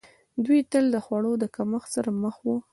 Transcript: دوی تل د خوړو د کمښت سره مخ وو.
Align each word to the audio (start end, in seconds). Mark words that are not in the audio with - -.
دوی 0.45 0.59
تل 0.71 0.85
د 0.93 0.97
خوړو 1.05 1.33
د 1.39 1.45
کمښت 1.55 1.89
سره 1.95 2.09
مخ 2.23 2.35
وو. 2.45 2.57